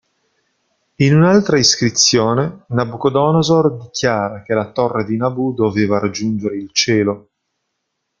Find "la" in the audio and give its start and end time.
4.55-4.71